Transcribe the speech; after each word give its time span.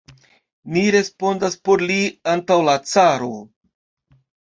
Ni 0.77 0.83
respondas 0.95 1.59
por 1.69 1.85
li 1.91 1.99
antaŭ 2.35 2.61
la 2.73 2.79
caro. 2.97 3.33